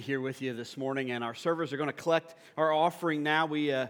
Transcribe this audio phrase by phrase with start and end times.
[0.00, 3.46] here with you this morning, and our servers are going to collect our offering now.
[3.46, 3.88] We uh,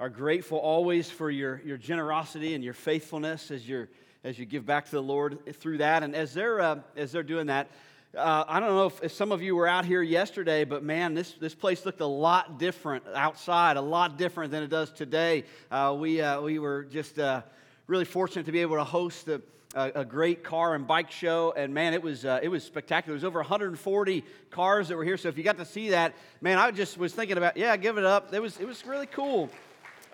[0.00, 3.86] are grateful always for your, your generosity and your faithfulness as, you
[4.24, 6.02] as you give back to the Lord through that.
[6.02, 7.68] And as they're, uh, as they're doing that,
[8.16, 11.14] uh, I don't know if, if, some of you were out here yesterday, but man,
[11.14, 15.44] this, this place looked a lot different outside, a lot different than it does today.
[15.70, 17.42] Uh, we, uh, we were just uh,
[17.86, 19.42] really fortunate to be able to host the
[19.74, 23.12] a, a, great car and bike show, and man, it was uh, it was spectacular.
[23.12, 25.16] There was over 140 cars that were here.
[25.16, 27.98] So if you got to see that, man, I just was thinking about yeah, give
[27.98, 28.32] it up.
[28.32, 29.50] It was it was really cool.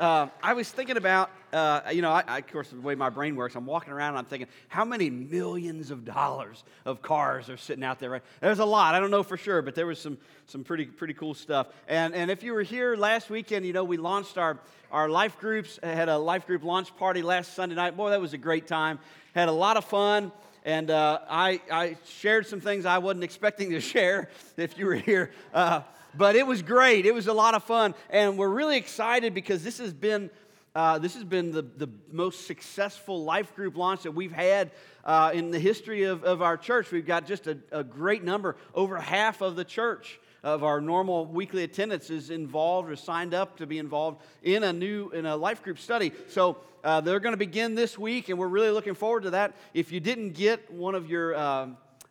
[0.01, 3.11] Uh, I was thinking about, uh, you know, I, I, of course, the way my
[3.11, 7.51] brain works, I'm walking around and I'm thinking, how many millions of dollars of cars
[7.51, 8.23] are sitting out there?
[8.41, 8.95] There's a lot.
[8.95, 11.67] I don't know for sure, but there was some, some pretty, pretty cool stuff.
[11.87, 14.59] And, and if you were here last weekend, you know, we launched our,
[14.91, 17.95] our life groups, had a life group launch party last Sunday night.
[17.95, 18.99] Boy, that was a great time.
[19.35, 20.33] Had a lot of fun.
[20.65, 24.95] And uh, I, I shared some things I wasn't expecting to share if you were
[24.95, 25.33] here.
[25.53, 25.83] Uh,
[26.17, 27.07] but it was great.
[27.07, 27.95] It was a lot of fun.
[28.11, 30.31] And we're really excited because this has been.
[30.73, 34.71] Uh, this has been the, the most successful life group launch that we've had
[35.05, 36.93] uh, in the history of, of our church.
[36.93, 38.55] We've got just a, a great number.
[38.73, 43.57] Over half of the church of our normal weekly attendance is involved or signed up
[43.57, 46.13] to be involved in a new in a life group study.
[46.29, 49.55] So uh, they're going to begin this week, and we're really looking forward to that.
[49.75, 51.37] If you didn't get one of your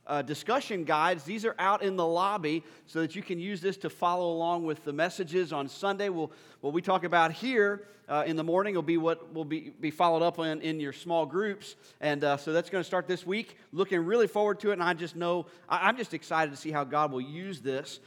[0.10, 1.24] uh, discussion guides.
[1.24, 4.66] These are out in the lobby so that you can use this to follow along
[4.66, 6.10] with the messages on Sunday.
[6.10, 9.72] We'll, what we talk about here uh, in the morning will be what will be,
[9.80, 11.76] be followed up in, in your small groups.
[12.02, 13.58] And uh, so that's going to start this week.
[13.72, 14.74] Looking really forward to it.
[14.74, 18.00] And I just know, I, I'm just excited to see how God will use this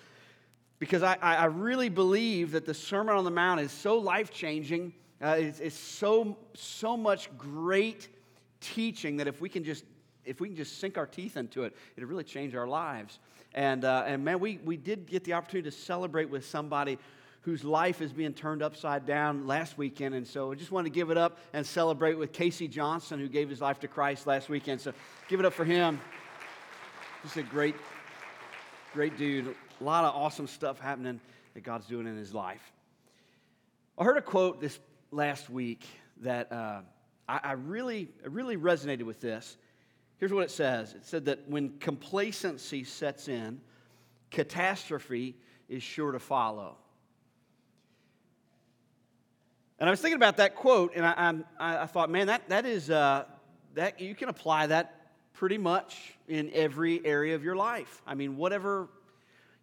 [0.80, 4.92] because I, I really believe that the Sermon on the Mount is so life changing.
[5.22, 8.08] Uh, it's, it's so, so much great
[8.60, 9.84] teaching that if we can just
[10.24, 13.18] if we can just sink our teeth into it, it'll really change our lives.
[13.54, 16.98] And, uh, and man, we, we did get the opportunity to celebrate with somebody
[17.42, 20.14] whose life is being turned upside down last weekend.
[20.14, 23.28] And so I just want to give it up and celebrate with Casey Johnson, who
[23.28, 24.80] gave his life to Christ last weekend.
[24.80, 24.92] So
[25.28, 26.00] give it up for him.
[27.24, 27.74] Just a great,
[28.92, 29.54] great dude.
[29.80, 31.20] A lot of awesome stuff happening
[31.54, 32.72] that God's doing in his life.
[33.98, 34.78] I heard a quote this
[35.10, 35.84] last week
[36.22, 36.80] that uh,
[37.28, 39.56] I, I, really, I really resonated with this.
[40.22, 43.60] Here's what it says it said that when complacency sets in,
[44.30, 45.34] catastrophe
[45.68, 46.76] is sure to follow.
[49.80, 52.66] And I was thinking about that quote, and I, I, I thought, man, that, that
[52.66, 53.24] is, uh,
[53.74, 58.00] that, you can apply that pretty much in every area of your life.
[58.06, 58.90] I mean, whatever,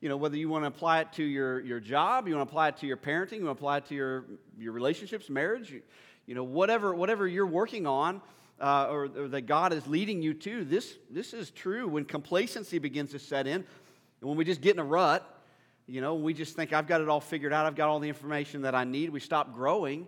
[0.01, 2.51] you know, whether you want to apply it to your, your job, you want to
[2.51, 4.25] apply it to your parenting, you want to apply it to your,
[4.59, 5.81] your relationships, marriage, you,
[6.25, 8.21] you know, whatever, whatever you're working on,
[8.59, 12.79] uh, or, or, that God is leading you to, this, this is true when complacency
[12.79, 13.63] begins to set in.
[14.21, 15.25] When we just get in a rut,
[15.87, 18.09] you know, we just think, I've got it all figured out, I've got all the
[18.09, 20.07] information that I need, we stop growing,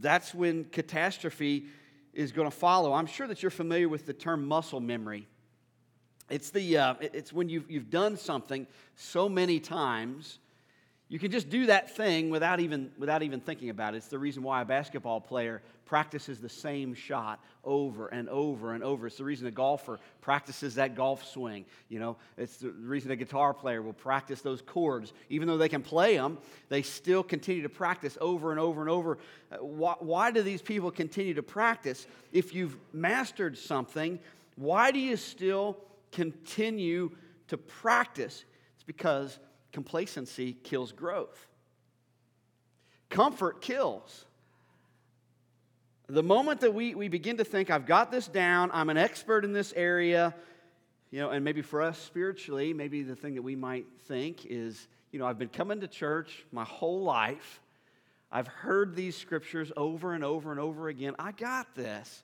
[0.00, 1.66] that's when catastrophe
[2.14, 2.92] is going to follow.
[2.92, 5.26] I'm sure that you're familiar with the term muscle memory.
[6.30, 8.66] It's, the, uh, it's when you've, you've done something
[8.96, 10.38] so many times
[11.12, 13.98] you can just do that thing without even, without even thinking about it.
[13.98, 18.82] It's the reason why a basketball player practices the same shot over and over and
[18.82, 19.08] over.
[19.08, 21.66] It's the reason a golfer practices that golf swing.
[21.90, 25.12] You know, it's the reason a guitar player will practice those chords.
[25.28, 26.38] Even though they can play them,
[26.70, 29.18] they still continue to practice over and over and over.
[29.60, 32.06] Why, why do these people continue to practice?
[32.32, 34.18] If you've mastered something,
[34.56, 35.76] why do you still
[36.10, 37.10] continue
[37.48, 38.46] to practice?
[38.76, 39.38] It's because
[39.72, 41.46] complacency kills growth.
[43.10, 44.26] Comfort kills.
[46.08, 49.44] The moment that we, we begin to think, I've got this down, I'm an expert
[49.44, 50.34] in this area,
[51.10, 54.88] you know, and maybe for us spiritually, maybe the thing that we might think is,
[55.10, 57.60] you know, I've been coming to church my whole life.
[58.30, 61.14] I've heard these scriptures over and over and over again.
[61.18, 62.22] I got this.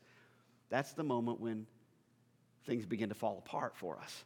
[0.71, 1.67] That's the moment when
[2.67, 4.25] things begin to fall apart for us.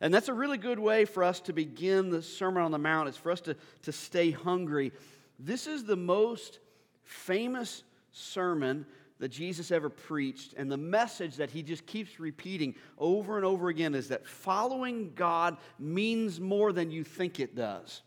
[0.00, 3.08] And that's a really good way for us to begin the Sermon on the Mount,
[3.08, 4.92] is for us to, to stay hungry.
[5.38, 6.58] This is the most
[7.04, 7.82] famous
[8.12, 8.86] sermon
[9.18, 10.54] that Jesus ever preached.
[10.56, 15.12] And the message that he just keeps repeating over and over again is that following
[15.14, 18.02] God means more than you think it does.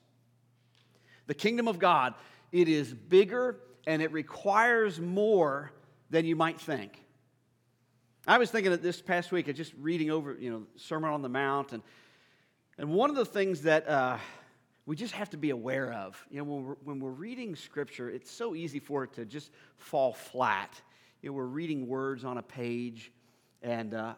[1.27, 2.15] The kingdom of God,
[2.51, 5.71] it is bigger and it requires more
[6.09, 7.02] than you might think.
[8.25, 11.21] I was thinking that this past week of just reading over, you know, Sermon on
[11.21, 11.83] the Mount, and,
[12.77, 14.17] and one of the things that uh,
[14.85, 18.09] we just have to be aware of, you know, when we're, when we're reading Scripture,
[18.09, 20.81] it's so easy for it to just fall flat.
[21.21, 23.11] You know, we're reading words on a page,
[23.61, 24.13] and uh,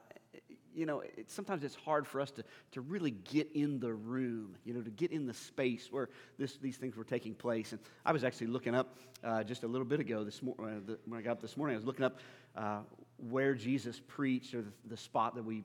[0.75, 2.43] you know, it, sometimes it's hard for us to,
[2.73, 6.57] to really get in the room, you know, to get in the space where this,
[6.57, 7.71] these things were taking place.
[7.71, 10.93] And I was actually looking up uh, just a little bit ago this mor- uh,
[11.07, 12.19] when I got up this morning, I was looking up
[12.55, 12.79] uh,
[13.17, 15.63] where Jesus preached or the, the spot that we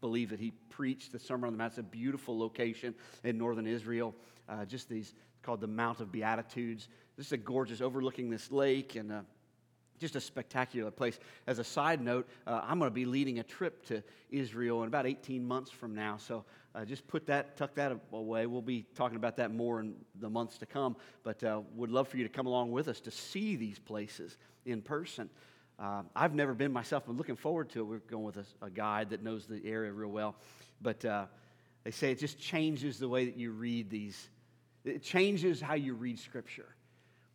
[0.00, 1.72] believe that he preached the Sermon on the Mount.
[1.72, 2.94] It's a beautiful location
[3.24, 4.14] in northern Israel,
[4.48, 6.88] uh, just these called the Mount of Beatitudes.
[7.16, 9.20] This is a gorgeous overlooking this lake and uh,
[9.98, 11.18] just a spectacular place.
[11.46, 14.88] As a side note, uh, I'm going to be leading a trip to Israel in
[14.88, 16.16] about 18 months from now.
[16.16, 16.44] So
[16.74, 18.46] uh, just put that, tuck that away.
[18.46, 20.96] We'll be talking about that more in the months to come.
[21.22, 24.38] But uh, would love for you to come along with us to see these places
[24.66, 25.30] in person.
[25.82, 27.82] Uh, I've never been myself, but looking forward to it.
[27.82, 30.36] We're going with a, a guide that knows the area real well.
[30.80, 31.26] But uh,
[31.82, 34.28] they say it just changes the way that you read these.
[34.84, 36.68] It changes how you read Scripture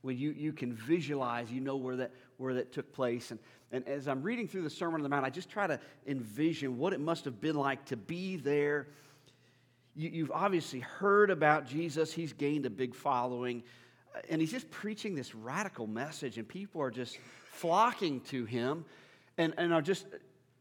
[0.02, 3.32] when you, you can visualize, you know where that, where that took place.
[3.32, 3.40] And,
[3.74, 6.78] and as I'm reading through the Sermon on the Mount, I just try to envision
[6.78, 8.88] what it must have been like to be there.
[9.94, 13.64] You, you've obviously heard about Jesus, he's gained a big following,
[14.30, 17.18] and he's just preaching this radical message, and people are just
[17.52, 18.86] flocking to him
[19.38, 20.06] and, and are just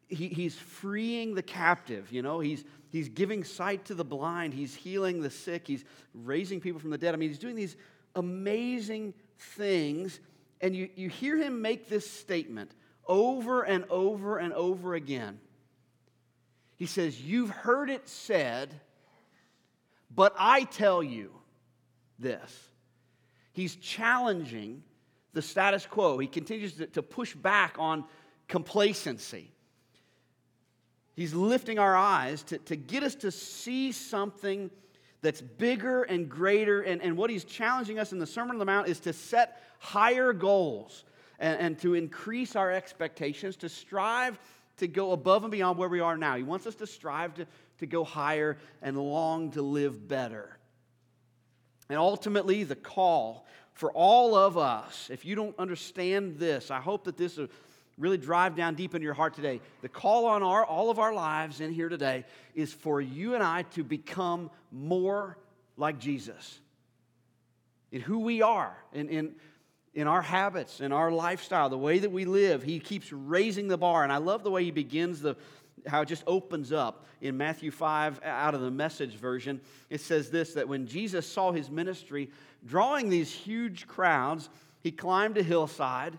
[0.08, 4.74] he, he's freeing the captive, you know, he's, he's giving sight to the blind, he's
[4.74, 7.14] healing the sick, he's raising people from the dead.
[7.14, 7.76] I mean, he's doing these
[8.14, 10.20] amazing things.
[10.60, 12.72] And you, you hear him make this statement
[13.06, 15.38] over and over and over again.
[16.76, 18.72] He says, You've heard it said,
[20.14, 21.32] but I tell you
[22.18, 22.68] this.
[23.56, 24.82] He's challenging
[25.32, 26.18] the status quo.
[26.18, 28.04] He continues to, push back on
[28.48, 29.50] complacency.
[31.14, 34.70] He's lifting our eyes to, to get us to see something
[35.22, 36.82] that's bigger and greater.
[36.82, 39.62] And, and what he's challenging us in the Sermon on the Mount is to set
[39.78, 41.04] higher goals
[41.38, 44.38] and, and to increase our expectations, to strive
[44.76, 46.36] to go above and beyond where we are now.
[46.36, 47.46] He wants us to strive to,
[47.78, 50.55] to go higher and long to live better.
[51.88, 57.04] And ultimately, the call for all of us, if you don't understand this, I hope
[57.04, 57.48] that this will
[57.98, 59.60] really drive down deep into your heart today.
[59.82, 62.24] The call on our, all of our lives in here today
[62.54, 65.36] is for you and I to become more
[65.76, 66.58] like Jesus
[67.92, 69.34] in who we are, in, in,
[69.94, 72.62] in our habits, in our lifestyle, the way that we live.
[72.62, 74.02] He keeps raising the bar.
[74.02, 75.36] And I love the way he begins the
[75.86, 79.60] how it just opens up in Matthew 5 out of the message version.
[79.90, 82.30] It says this that when Jesus saw his ministry
[82.64, 84.48] drawing these huge crowds,
[84.82, 86.18] he climbed a hillside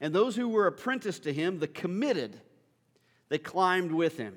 [0.00, 2.40] and those who were apprenticed to him, the committed,
[3.28, 4.36] they climbed with him.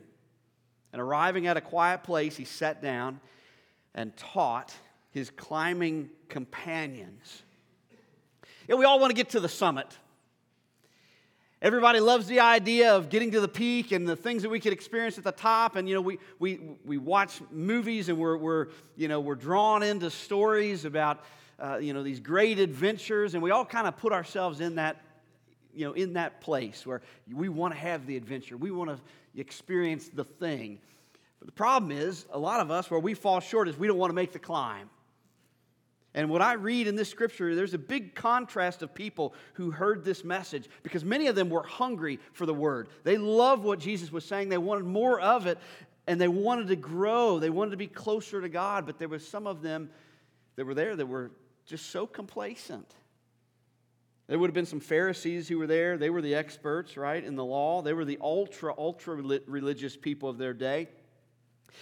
[0.91, 3.19] And arriving at a quiet place, he sat down
[3.95, 4.73] and taught
[5.11, 7.43] his climbing companions.
[8.67, 9.97] Yeah, we all want to get to the summit.
[11.63, 14.73] Everybody loves the idea of getting to the peak and the things that we could
[14.73, 15.77] experience at the top.
[15.77, 18.67] And, you know, we, we, we watch movies and we're, we're,
[18.97, 21.23] you know, we're drawn into stories about,
[21.57, 23.33] uh, you know, these great adventures.
[23.33, 25.01] And we all kind of put ourselves in that
[25.73, 27.01] you know, in that place where
[27.33, 28.99] we want to have the adventure, we want to
[29.39, 30.79] experience the thing.
[31.39, 33.97] But the problem is, a lot of us, where we fall short, is we don't
[33.97, 34.89] want to make the climb.
[36.15, 40.05] And what I read in this scripture, there's a big contrast of people who heard
[40.05, 42.89] this message because many of them were hungry for the word.
[43.03, 45.57] They loved what Jesus was saying, they wanted more of it,
[46.05, 47.39] and they wanted to grow.
[47.39, 49.89] They wanted to be closer to God, but there was some of them
[50.55, 51.31] that were there that were
[51.65, 52.93] just so complacent.
[54.27, 55.97] There would have been some Pharisees who were there.
[55.97, 57.81] They were the experts, right, in the law.
[57.81, 60.89] They were the ultra, ultra religious people of their day.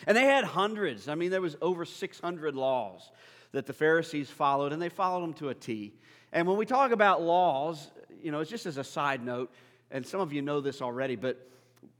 [0.08, 1.08] And they had hundreds.
[1.08, 3.12] I mean, there was over 600 laws
[3.52, 5.94] that the Pharisees followed, and they followed them to a T.
[6.32, 7.92] And when we talk about laws,
[8.22, 9.52] you know, it's just as a side note,
[9.90, 11.50] and some of you know this already, but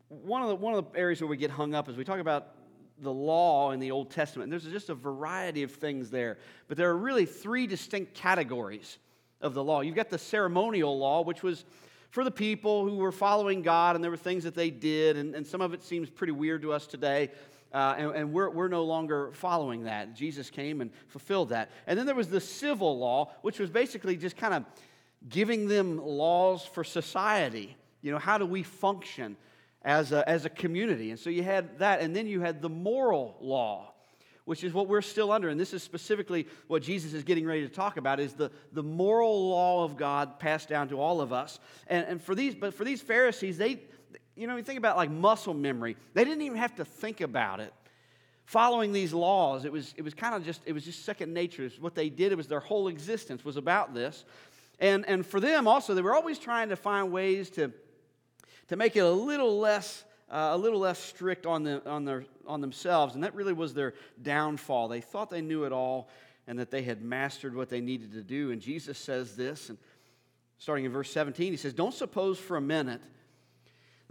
[0.08, 2.20] one of the, one of the areas where we get hung up is we talk
[2.20, 2.56] about
[3.02, 4.52] the law in the Old Testament.
[4.52, 6.38] And there's just a variety of things there.
[6.68, 9.00] But there are really three distinct categories
[9.42, 9.82] of the law.
[9.82, 11.66] You've got the ceremonial law, which was
[12.12, 15.34] for the people who were following God, and there were things that they did, and,
[15.34, 17.32] and some of it seems pretty weird to us today.
[17.74, 20.14] Uh, and, and we're, we're no longer following that.
[20.14, 21.72] Jesus came and fulfilled that.
[21.88, 24.66] And then there was the civil law, which was basically just kind of
[25.30, 27.78] giving them laws for society.
[28.02, 29.38] You know, how do we function
[29.84, 31.12] as a, as a community?
[31.12, 32.02] And so you had that.
[32.02, 33.94] And then you had the moral law,
[34.44, 35.48] which is what we're still under.
[35.48, 38.84] And this is specifically what Jesus is getting ready to talk about is the, the
[38.84, 41.60] moral law of God passed down to all of us.
[41.88, 43.84] And, and for these, but for these Pharisees, they,
[44.42, 47.60] you know, you think about like muscle memory, they didn't even have to think about
[47.60, 47.72] it.
[48.46, 51.70] Following these laws, it was, it was kind of just, it was just second nature.
[51.80, 54.26] What they did, it was their whole existence was about this.
[54.80, 57.72] And, and for them also, they were always trying to find ways to,
[58.70, 62.24] to make it a little less uh, a little less strict on, the, on, their,
[62.48, 64.88] on themselves, and that really was their downfall.
[64.88, 66.08] They thought they knew it all
[66.48, 68.52] and that they had mastered what they needed to do.
[68.52, 69.78] And Jesus says this, and
[70.58, 73.02] starting in verse 17, he says, Don't suppose for a minute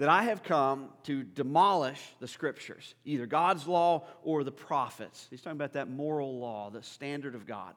[0.01, 5.27] that I have come to demolish the scriptures, either God's law or the prophets.
[5.29, 7.75] He's talking about that moral law, the standard of God.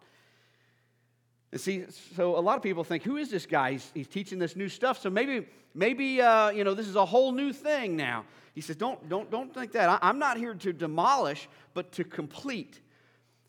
[1.51, 1.83] And see,
[2.15, 3.73] so a lot of people think, who is this guy?
[3.73, 5.01] He's, he's teaching this new stuff.
[5.01, 8.23] So maybe, maybe uh, you know, this is a whole new thing now.
[8.55, 9.89] He says, don't, don't, don't think that.
[9.89, 12.79] I, I'm not here to demolish, but to complete.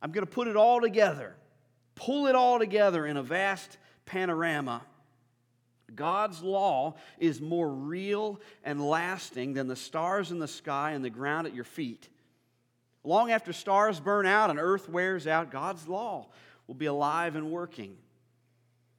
[0.03, 1.37] I'm going to put it all together,
[1.95, 4.83] pull it all together in a vast panorama.
[5.97, 11.11] God's law is more real and lasting than the stars in the sky and the
[11.11, 12.09] ground at your feet.
[13.03, 16.29] Long after stars burn out and earth wears out, God's law
[16.67, 17.97] will be alive and working.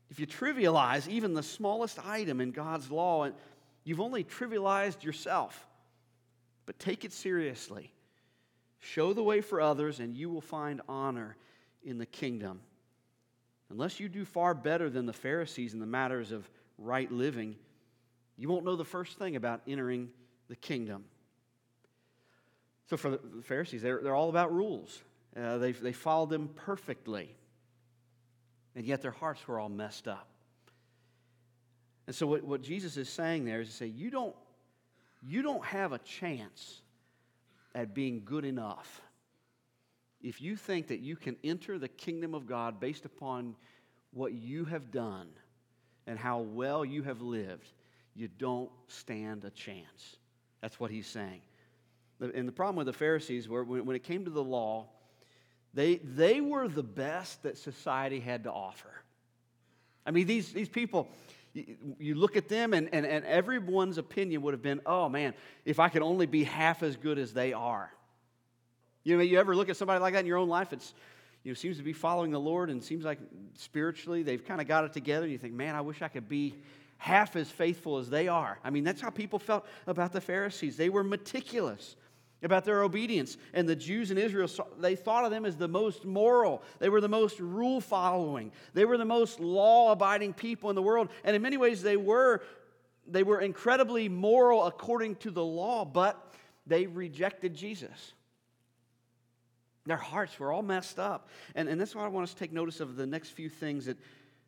[0.10, 3.30] If you trivialize even the smallest item in God's law,
[3.84, 5.68] you've only trivialized yourself.
[6.66, 7.92] But take it seriously.
[8.80, 11.36] Show the way for others, and you will find honor
[11.84, 12.62] in the kingdom.
[13.70, 17.56] Unless you do far better than the Pharisees in the matters of right living,
[18.38, 20.10] you won't know the first thing about entering
[20.50, 21.06] the kingdom.
[22.90, 25.02] So, for the Pharisees, they're, they're all about rules.
[25.36, 27.36] Uh, they, they followed them perfectly
[28.76, 30.28] and yet their hearts were all messed up.
[32.08, 34.36] And so, what, what Jesus is saying there is to say, you don't,
[35.24, 36.82] you don't have a chance
[37.74, 39.02] at being good enough
[40.22, 43.56] if you think that you can enter the kingdom of God based upon
[44.12, 45.28] what you have done
[46.08, 47.68] and how well you have lived,
[48.16, 50.18] you don't stand a chance.
[50.62, 51.42] That's what he's saying.
[52.20, 54.88] And the problem with the Pharisees, were when it came to the law,
[55.74, 58.90] they, they were the best that society had to offer.
[60.06, 61.10] I mean, these, these people,
[61.54, 65.34] you, look at them, and, and, and everyone's opinion would have been, oh man,
[65.66, 67.92] if I could only be half as good as they are.
[69.04, 70.72] You know, you ever look at somebody like that in your own life?
[70.72, 70.94] It's,
[71.46, 73.20] you know, seems to be following the Lord and seems like
[73.54, 75.26] spiritually they've kind of got it together.
[75.26, 76.56] And you think, man, I wish I could be
[76.98, 78.58] half as faithful as they are.
[78.64, 80.76] I mean, that's how people felt about the Pharisees.
[80.76, 81.98] They were meticulous
[82.42, 83.38] about their obedience.
[83.54, 84.50] And the Jews in Israel,
[84.80, 86.64] they thought of them as the most moral.
[86.80, 88.52] They were the most rule following.
[88.74, 91.10] They were the most law abiding people in the world.
[91.24, 92.42] And in many ways, they were,
[93.06, 96.34] they were incredibly moral according to the law, but
[96.66, 98.14] they rejected Jesus.
[99.86, 101.30] Their hearts were all messed up.
[101.54, 103.86] And, and that's why I want us to take notice of the next few things
[103.86, 103.98] that,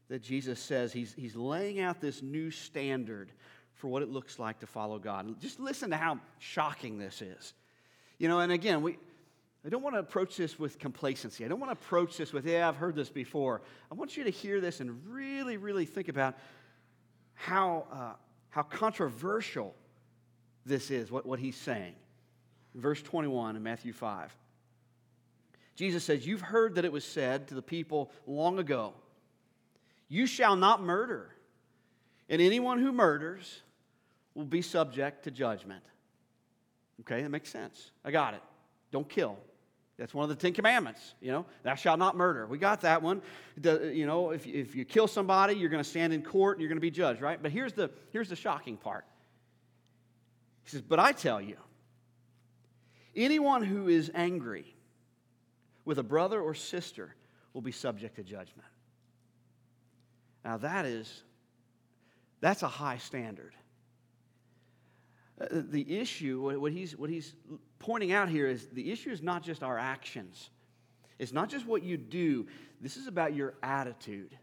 [0.10, 0.92] that Jesus says.
[0.92, 3.32] He's, he's laying out this new standard
[3.76, 5.40] for what it looks like to follow God.
[5.40, 7.54] Just listen to how shocking this is.
[8.18, 8.98] You know, and again, we,
[9.64, 11.46] I don't want to approach this with complacency.
[11.46, 13.62] I don't want to approach this with, yeah, I've heard this before.
[13.92, 16.36] I want you to hear this and really, really think about
[17.36, 18.14] how, uh,
[18.50, 19.76] how controversial
[20.66, 21.94] this is, what, what he's saying.
[22.74, 24.36] Verse 21 in Matthew 5.
[25.78, 28.94] Jesus says, You've heard that it was said to the people long ago,
[30.10, 31.30] You shall not murder,
[32.28, 33.62] and anyone who murders
[34.34, 35.84] will be subject to judgment.
[37.02, 37.92] Okay, that makes sense.
[38.04, 38.42] I got it.
[38.92, 39.38] Don't kill.
[40.00, 41.46] That's one of the Ten Commandments, you know.
[41.64, 42.48] Thou shalt not murder.
[42.48, 43.22] We got that one.
[43.58, 46.62] The, you know, if, if you kill somebody, you're going to stand in court and
[46.62, 47.42] you're going to be judged, right?
[47.42, 49.06] But here's the, here's the shocking part.
[50.64, 51.58] He says, But I tell you,
[53.16, 54.77] anyone who is angry
[55.88, 57.16] with a brother or sister
[57.54, 58.68] will be subject to judgment.
[60.44, 61.24] Now, that is,
[62.42, 63.54] that's a high standard.
[65.40, 67.36] Uh, the issue, what he's, what he's
[67.80, 70.50] pointing out here is the issue is not just our actions.
[71.20, 72.48] It's not just what you do.
[72.82, 74.38] This is about your attitude.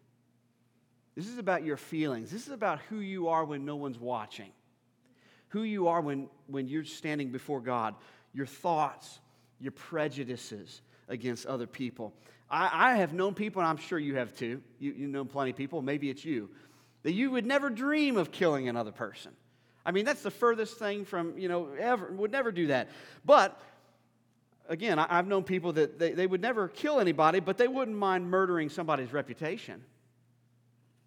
[1.14, 2.30] This is about your feelings.
[2.30, 4.50] This is about who you are when no one's watching.
[5.48, 7.96] Who you are when, when you're standing before God.
[8.32, 9.20] Your thoughts,
[9.60, 12.12] your prejudices against other people.
[12.50, 14.60] I, I have known people, and I'm sure you have too.
[14.78, 16.50] You, you know plenty of people, maybe it's you,
[17.02, 19.32] that you would never dream of killing another person.
[19.86, 22.88] I mean, that's the furthest thing from, you know, ever, would never do that.
[23.24, 23.60] But
[24.68, 27.96] again, I, have known people that they, they would never kill anybody, but they wouldn't
[27.96, 29.82] mind murdering somebody's reputation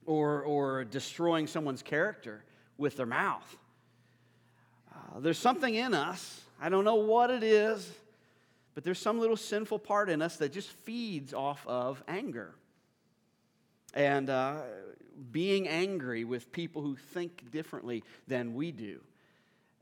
[0.05, 2.43] or, or destroying someone's character
[2.77, 3.57] with their mouth.
[4.93, 7.91] Uh, there's something in us, I don't know what it is,
[8.77, 12.53] but there's some little sinful part in us that just feeds off of anger.
[13.95, 14.57] And uh,
[15.31, 18.99] being angry with people who think differently than we do.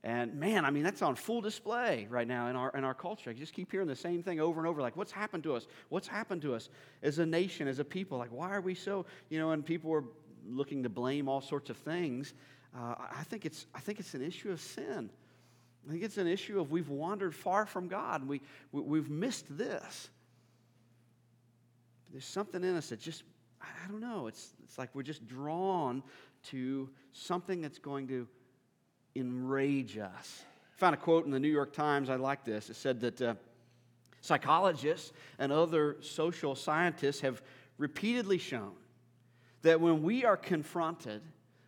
[0.01, 3.31] And man, I mean, that's on full display right now in our, in our culture.
[3.31, 5.67] I just keep hearing the same thing over and over like, what's happened to us?
[5.89, 6.69] What's happened to us
[7.03, 8.17] as a nation, as a people?
[8.17, 10.05] Like, why are we so, you know, and people are
[10.47, 12.33] looking to blame all sorts of things.
[12.73, 15.09] Uh, I, think it's, I think it's an issue of sin.
[15.85, 19.45] I think it's an issue of we've wandered far from God we, we, we've missed
[19.57, 20.09] this.
[22.11, 23.23] There's something in us that just,
[23.61, 26.01] I don't know, it's, it's like we're just drawn
[26.45, 28.27] to something that's going to
[29.15, 30.43] enrage us.
[30.75, 32.69] I found a quote in the New York Times, I like this.
[32.69, 33.35] It said that uh,
[34.21, 37.41] psychologists and other social scientists have
[37.77, 38.73] repeatedly shown
[39.61, 41.21] that when we are confronted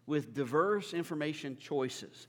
[0.06, 2.28] with diverse information choices,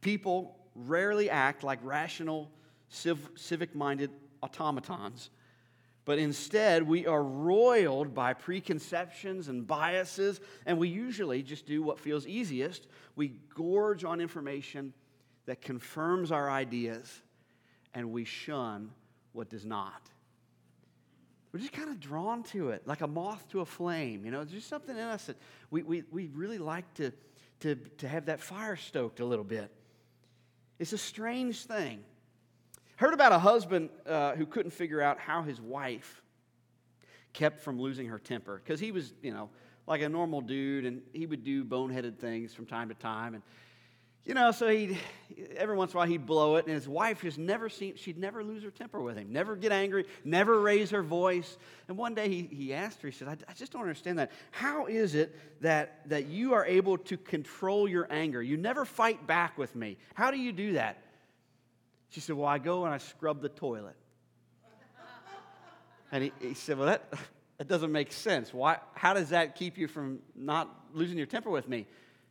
[0.00, 2.50] people rarely act like rational,
[2.88, 4.10] civ- civic minded
[4.42, 5.30] automatons,
[6.04, 11.98] but instead we are roiled by preconceptions and biases, and we usually just do what
[11.98, 12.86] feels easiest.
[13.16, 14.92] We gorge on information
[15.46, 17.20] that confirms our ideas,
[17.94, 18.90] and we shun
[19.32, 20.10] what does not.
[21.52, 24.24] We're just kind of drawn to it, like a moth to a flame.
[24.24, 25.36] You know, there's just something in us that
[25.70, 27.12] we, we, we really like to,
[27.60, 29.70] to, to have that fire stoked a little bit.
[30.80, 32.00] It's a strange thing.
[32.96, 36.22] Heard about a husband uh, who couldn't figure out how his wife
[37.34, 39.50] kept from losing her temper because he was, you know,
[39.86, 43.34] like a normal dude and he would do boneheaded things from time to time.
[43.34, 43.42] And
[44.24, 44.98] you know, so he
[45.56, 48.18] every once in a while he'd blow it, and his wife just never seemed she'd
[48.18, 51.56] never lose her temper with him, never get angry, never raise her voice.
[51.88, 54.30] And one day he, he asked her, he said, I, I just don't understand that.
[54.50, 58.42] How is it that, that you are able to control your anger?
[58.42, 59.96] You never fight back with me.
[60.14, 61.02] How do you do that?
[62.10, 63.96] She said, Well, I go and I scrub the toilet.
[66.12, 67.12] and he, he said, Well, that,
[67.58, 68.52] that doesn't make sense.
[68.52, 71.86] Why, how does that keep you from not losing your temper with me?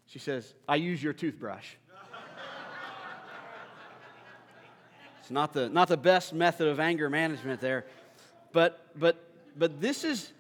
[0.09, 1.75] She says, I use your toothbrush.
[5.21, 7.85] it's not the, not the best method of anger management there.
[8.51, 9.23] But, but,
[9.55, 10.31] but this, is,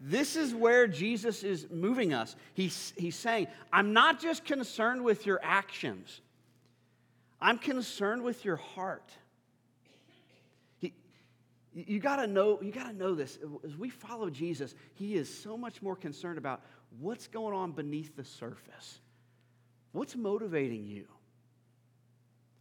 [0.00, 2.36] this is where Jesus is moving us.
[2.54, 6.20] He's, he's saying, I'm not just concerned with your actions,
[7.40, 9.10] I'm concerned with your heart.
[10.76, 10.94] He,
[11.74, 15.32] you got to know you got to know this as we follow jesus he is
[15.32, 16.62] so much more concerned about
[16.98, 19.00] what's going on beneath the surface
[19.92, 21.06] What's motivating you?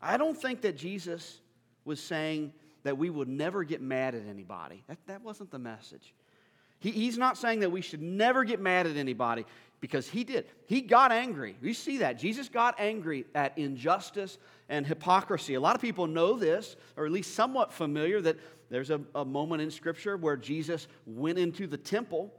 [0.02, 1.40] I don't think that Jesus
[1.86, 4.84] was saying that we would never get mad at anybody.
[4.88, 6.14] That, that wasn't the message.
[6.80, 9.46] He, he's not saying that we should never get mad at anybody
[9.82, 10.46] because he did.
[10.68, 11.56] He got angry.
[11.62, 12.20] You see that.
[12.20, 14.38] Jesus got angry at injustice
[14.70, 15.56] and hypocrisy.
[15.56, 18.38] A lot of people know this, or at least somewhat familiar, that
[18.70, 22.34] there's a, a moment in Scripture where Jesus went into the temple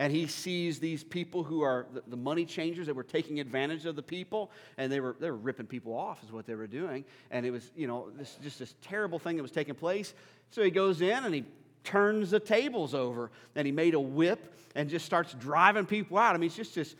[0.00, 3.96] and he sees these people who are the money changers that were taking advantage of
[3.96, 7.04] the people and they were, they were ripping people off is what they were doing.
[7.30, 10.14] And it was you know this just this terrible thing that was taking place.
[10.52, 11.44] So he goes in and he
[11.84, 16.34] turns the tables over and he made a whip and just starts driving people out.
[16.34, 16.96] I mean it's just this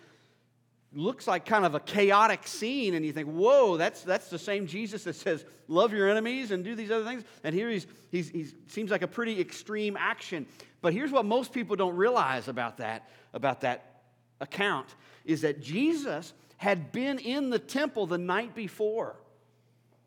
[0.92, 4.66] looks like kind of a chaotic scene and you think whoa that's that's the same
[4.66, 8.28] jesus that says love your enemies and do these other things and here he's he's
[8.30, 10.44] he seems like a pretty extreme action
[10.82, 14.02] but here's what most people don't realize about that, about that
[14.40, 19.16] account is that Jesus had been in the temple the night before.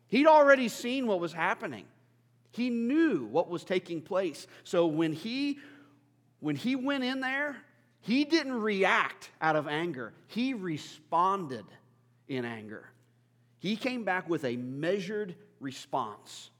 [0.08, 1.84] He'd already seen what was happening.
[2.50, 4.46] He knew what was taking place.
[4.64, 5.58] So when he
[6.40, 7.56] when he went in there,
[8.04, 10.12] he didn't react out of anger.
[10.26, 11.64] He responded
[12.28, 12.90] in anger.
[13.58, 16.50] He came back with a measured response.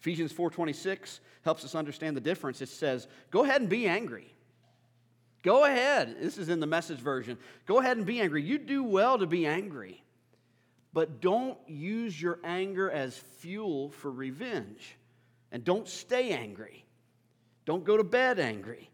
[0.00, 2.60] Ephesians 4:26 helps us understand the difference.
[2.60, 4.34] It says, "Go ahead and be angry."
[5.44, 6.16] Go ahead.
[6.20, 7.38] This is in the message version.
[7.66, 8.42] Go ahead and be angry.
[8.42, 10.02] You do well to be angry.
[10.92, 14.96] But don't use your anger as fuel for revenge.
[15.52, 16.84] And don't stay angry.
[17.64, 18.90] Don't go to bed angry.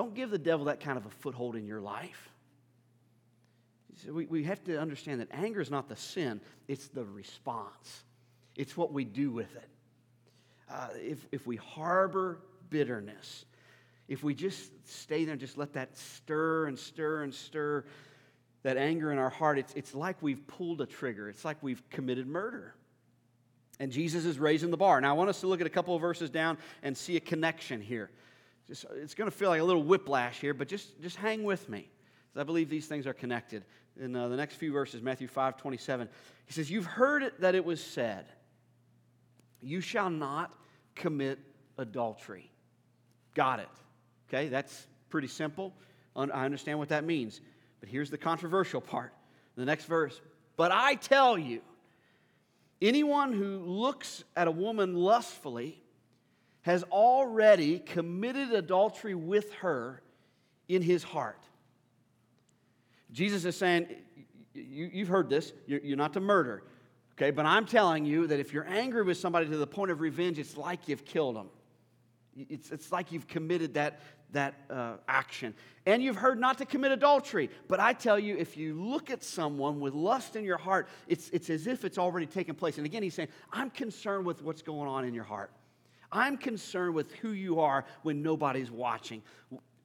[0.00, 2.30] Don't give the devil that kind of a foothold in your life.
[4.08, 8.04] We, we have to understand that anger is not the sin, it's the response,
[8.56, 9.68] it's what we do with it
[10.70, 12.38] uh, if, if we harbor
[12.70, 13.44] bitterness,
[14.08, 17.84] if we just stay there and just let that stir and stir and stir
[18.62, 21.28] that anger in our heart, it's, it's like we've pulled a trigger.
[21.28, 22.74] It's like we've committed murder.
[23.78, 24.98] And Jesus is raising the bar.
[25.02, 27.20] Now, I want us to look at a couple of verses down and see a
[27.20, 28.10] connection here.
[28.70, 31.68] Just, it's going to feel like a little whiplash here, but just, just hang with
[31.68, 31.90] me.
[32.36, 33.64] I believe these things are connected.
[34.00, 36.08] In uh, the next few verses, Matthew 5 27,
[36.46, 38.26] he says, You've heard it that it was said,
[39.60, 40.54] You shall not
[40.94, 41.40] commit
[41.78, 42.48] adultery.
[43.34, 43.68] Got it.
[44.28, 45.74] Okay, that's pretty simple.
[46.14, 47.40] I understand what that means.
[47.80, 49.12] But here's the controversial part.
[49.56, 50.20] The next verse.
[50.56, 51.60] But I tell you,
[52.80, 55.82] anyone who looks at a woman lustfully
[56.62, 60.02] has already committed adultery with her
[60.68, 61.42] in his heart.
[63.12, 63.88] Jesus is saying,
[64.54, 66.62] you, have heard this, you're, you're not to murder.
[67.14, 70.00] Okay, but I'm telling you that if you're angry with somebody to the point of
[70.00, 71.48] revenge, it's like you've killed them.
[72.36, 74.00] It's, it's like you've committed that,
[74.32, 75.54] that uh, action.
[75.84, 77.50] And you've heard not to commit adultery.
[77.68, 81.28] But I tell you, if you look at someone with lust in your heart, it's,
[81.30, 82.78] it's as if it's already taken place.
[82.78, 85.50] And again, he's saying, I'm concerned with what's going on in your heart.
[86.12, 89.22] I'm concerned with who you are when nobody's watching.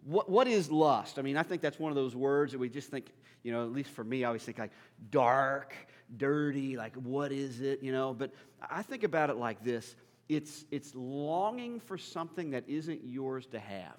[0.03, 1.19] What, what is lust?
[1.19, 3.11] I mean, I think that's one of those words that we just think,
[3.43, 4.71] you know, at least for me, I always think like
[5.11, 5.75] dark,
[6.17, 8.13] dirty, like what is it, you know?
[8.13, 8.31] But
[8.69, 9.95] I think about it like this
[10.27, 13.95] it's, it's longing for something that isn't yours to have.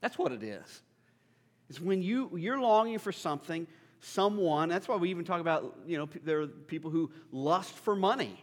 [0.00, 0.82] That's what it is.
[1.68, 3.66] It's when you, you're longing for something,
[4.00, 7.94] someone, that's why we even talk about, you know, there are people who lust for
[7.94, 8.42] money.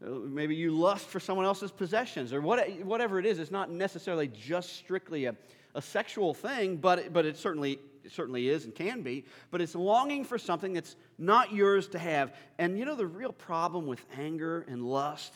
[0.00, 3.38] Maybe you lust for someone else's possessions or what, whatever it is.
[3.38, 5.34] It's not necessarily just strictly a,
[5.74, 9.24] a sexual thing, but, but it, certainly, it certainly is and can be.
[9.50, 12.34] But it's longing for something that's not yours to have.
[12.58, 15.32] And you know, the real problem with anger and lust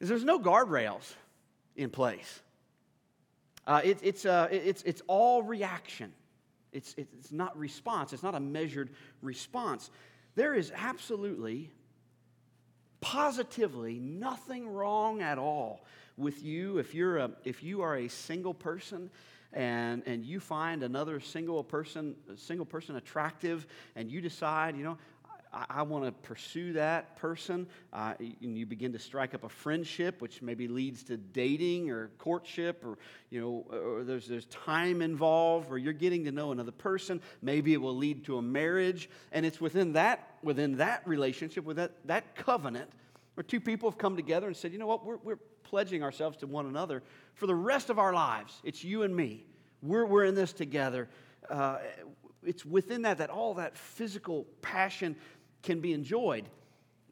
[0.00, 1.14] is there's no guardrails
[1.76, 2.40] in place.
[3.66, 6.12] Uh, it, it's, uh, it's, it's all reaction.
[6.72, 8.14] It's, it's not response.
[8.14, 8.90] It's not a measured
[9.20, 9.90] response.
[10.34, 11.70] There is absolutely
[13.00, 15.84] positively nothing wrong at all
[16.16, 19.10] with you if you're a, if you are a single person
[19.52, 24.98] and, and you find another single person single person attractive and you decide you know
[25.52, 27.66] I, I want to pursue that person.
[27.92, 32.10] Uh, and you begin to strike up a friendship, which maybe leads to dating or
[32.18, 32.98] courtship, or
[33.30, 37.20] you know, or there's there's time involved, or you're getting to know another person.
[37.42, 41.76] Maybe it will lead to a marriage, and it's within that within that relationship, with
[41.76, 42.90] that that covenant,
[43.34, 46.36] where two people have come together and said, you know what, we're we're pledging ourselves
[46.38, 47.02] to one another
[47.34, 48.60] for the rest of our lives.
[48.64, 49.44] It's you and me.
[49.82, 51.08] We're we're in this together.
[51.48, 51.78] Uh,
[52.44, 55.16] it's within that that all that physical passion
[55.62, 56.44] can be enjoyed.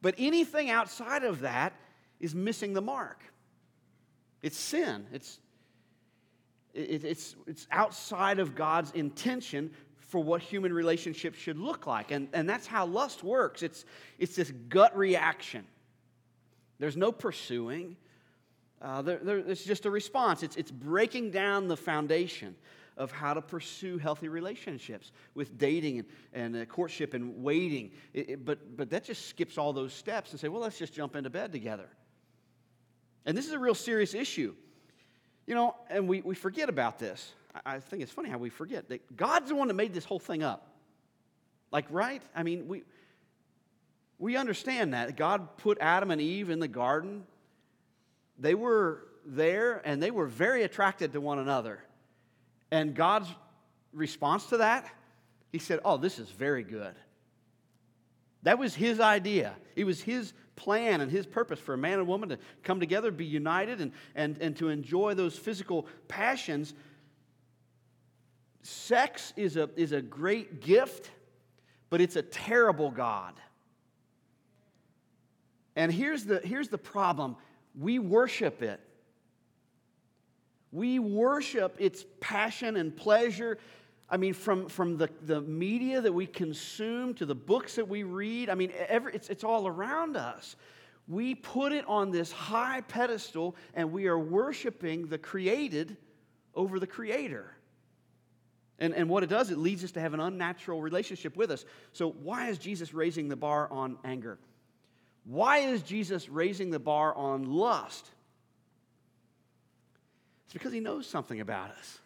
[0.00, 1.72] But anything outside of that
[2.20, 3.22] is missing the mark.
[4.42, 5.06] It's sin.
[5.12, 5.38] It's,
[6.74, 12.10] it, it's, it's outside of God's intention for what human relationships should look like.
[12.10, 13.84] And, and that's how lust works it's,
[14.18, 15.66] it's this gut reaction.
[16.78, 17.96] There's no pursuing,
[18.80, 20.42] uh, there, there, it's just a response.
[20.42, 22.54] It's, it's breaking down the foundation
[22.98, 27.92] of how to pursue healthy relationships with dating and, and uh, courtship and waiting.
[28.12, 30.92] It, it, but, but that just skips all those steps and say, well, let's just
[30.92, 31.88] jump into bed together.
[33.24, 34.54] And this is a real serious issue.
[35.46, 37.32] You know, and we, we forget about this.
[37.54, 40.04] I, I think it's funny how we forget that God's the one that made this
[40.04, 40.66] whole thing up.
[41.70, 42.22] Like, right?
[42.34, 42.82] I mean, we,
[44.18, 45.16] we understand that.
[45.16, 47.24] God put Adam and Eve in the garden.
[48.38, 51.84] They were there and they were very attracted to one another.
[52.70, 53.28] And God's
[53.92, 54.88] response to that,
[55.52, 56.94] he said, Oh, this is very good.
[58.42, 59.56] That was his idea.
[59.74, 63.10] It was his plan and his purpose for a man and woman to come together,
[63.10, 66.74] be united, and, and, and to enjoy those physical passions.
[68.62, 71.10] Sex is a, is a great gift,
[71.90, 73.34] but it's a terrible God.
[75.74, 77.36] And here's the, here's the problem
[77.78, 78.80] we worship it.
[80.72, 83.58] We worship its passion and pleasure.
[84.10, 88.02] I mean, from, from the, the media that we consume to the books that we
[88.02, 90.56] read, I mean, every, it's, it's all around us.
[91.06, 95.96] We put it on this high pedestal and we are worshiping the created
[96.54, 97.54] over the creator.
[98.78, 101.64] And, and what it does, it leads us to have an unnatural relationship with us.
[101.92, 104.38] So, why is Jesus raising the bar on anger?
[105.24, 108.08] Why is Jesus raising the bar on lust?
[110.48, 111.98] It's because He knows something about us.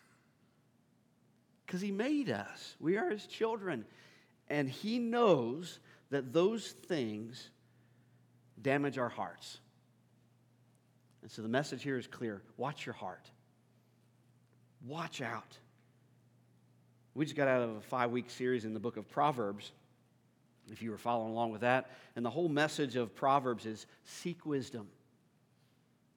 [1.64, 2.74] Because He made us.
[2.80, 3.84] We are His children.
[4.50, 5.78] And He knows
[6.10, 7.50] that those things
[8.60, 9.58] damage our hearts.
[11.22, 13.30] And so the message here is clear watch your heart,
[14.84, 15.56] watch out.
[17.14, 19.70] We just got out of a five week series in the book of Proverbs,
[20.72, 21.92] if you were following along with that.
[22.16, 24.88] And the whole message of Proverbs is seek wisdom.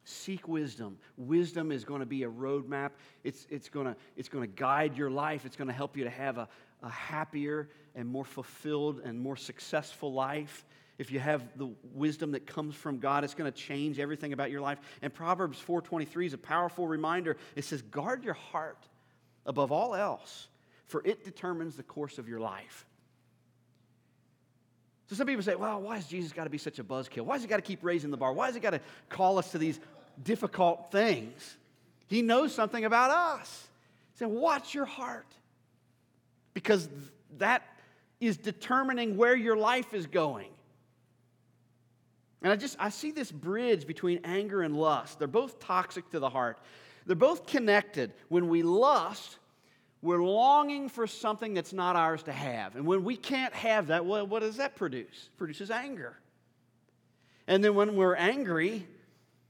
[0.05, 0.97] Seek wisdom.
[1.17, 2.91] Wisdom is going to be a roadmap.
[3.23, 5.45] It's, it's, going to, it's going to guide your life.
[5.45, 6.47] It's going to help you to have a,
[6.83, 10.63] a happier and more fulfilled and more successful life.
[10.99, 14.51] If you have the wisdom that comes from God, it's going to change everything about
[14.51, 14.77] your life.
[15.01, 17.35] And Proverbs 4:23 is a powerful reminder.
[17.55, 18.87] It says, "Guard your heart
[19.45, 20.47] above all else,
[20.85, 22.85] for it determines the course of your life."
[25.07, 27.21] So some people say, well, why has Jesus got to be such a buzzkill?
[27.21, 28.33] Why has he got to keep raising the bar?
[28.33, 29.79] Why has he got to call us to these
[30.23, 31.57] difficult things.
[32.07, 33.67] He knows something about us.
[34.13, 35.27] He said, Watch your heart.
[36.53, 36.87] Because
[37.37, 37.63] that
[38.19, 40.49] is determining where your life is going.
[42.41, 45.19] And I just I see this bridge between anger and lust.
[45.19, 46.59] They're both toxic to the heart.
[47.05, 48.13] They're both connected.
[48.29, 49.37] When we lust,
[50.01, 52.75] we're longing for something that's not ours to have.
[52.75, 55.29] And when we can't have that, well, what does that produce?
[55.33, 56.15] It produces anger.
[57.47, 58.87] And then when we're angry,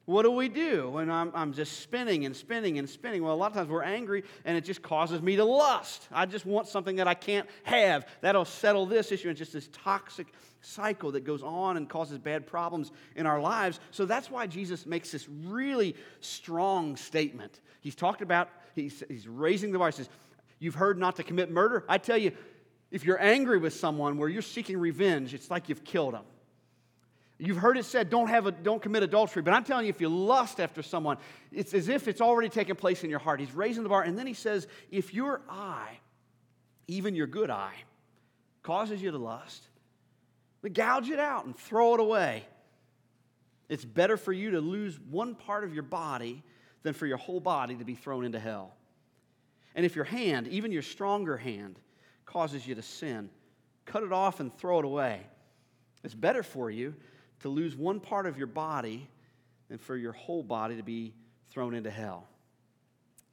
[0.06, 3.24] what do we do when I'm, I'm just spinning and spinning and spinning?
[3.24, 6.08] Well, a lot of times we're angry and it just causes me to lust.
[6.12, 8.08] I just want something that I can't have.
[8.22, 9.30] That'll settle this issue.
[9.30, 10.28] It's just this toxic
[10.62, 13.80] cycle that goes on and causes bad problems in our lives.
[13.90, 17.60] So that's why Jesus makes this really strong statement.
[17.82, 19.90] He's talked about, he's, he's raising the bar.
[19.90, 20.10] He says,
[20.58, 21.84] You've heard not to commit murder.
[21.90, 22.32] I tell you,
[22.90, 26.24] if you're angry with someone where you're seeking revenge, it's like you've killed them.
[27.38, 29.42] You've heard it said, don't, have a, don't commit adultery.
[29.42, 31.18] But I'm telling you, if you lust after someone,
[31.52, 33.42] it's as if it's already taken place in your heart.
[33.42, 34.04] He's raising the bar.
[34.04, 36.00] And then he says, if your eye,
[36.88, 37.76] even your good eye,
[38.64, 39.68] causes you to lust,
[40.62, 42.46] then gouge it out and throw it away.
[43.68, 46.42] It's better for you to lose one part of your body
[46.84, 48.76] than for your whole body to be thrown into hell.
[49.76, 51.80] And if your hand, even your stronger hand,
[52.26, 53.30] causes you to sin,
[53.86, 55.22] cut it off and throw it away.
[56.04, 56.96] It's better for you
[57.46, 59.08] to lose one part of your body
[59.70, 61.14] than for your whole body to be
[61.52, 62.28] thrown into hell.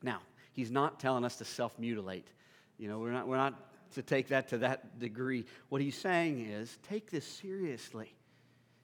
[0.02, 0.18] Now,
[0.52, 2.28] he's not telling us to self mutilate.
[2.76, 3.54] You know, we're not, we're not
[3.94, 5.46] to take that to that degree.
[5.70, 8.14] What he's saying is take this seriously.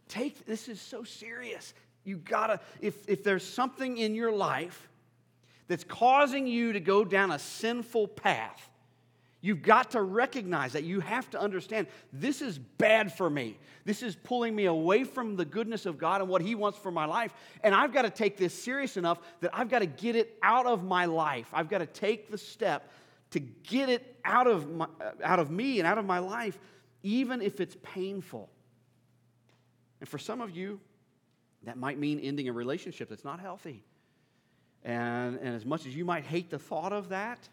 [0.09, 1.75] Take this is so serious.
[2.05, 4.89] You gotta, if, if there's something in your life
[5.67, 8.71] that's causing you to go down a sinful path,
[9.41, 10.83] You've got to recognize that.
[10.83, 13.57] You have to understand this is bad for me.
[13.85, 16.91] This is pulling me away from the goodness of God and what He wants for
[16.91, 17.33] my life.
[17.63, 20.67] And I've got to take this serious enough that I've got to get it out
[20.67, 21.49] of my life.
[21.53, 22.91] I've got to take the step
[23.31, 26.59] to get it out of, my, uh, out of me and out of my life,
[27.05, 28.51] even if it's painful.
[30.01, 30.81] And for some of you,
[31.65, 33.85] that might mean ending a relationship that's not healthy.
[34.85, 37.49] And, and as much as you might hate the thought of that,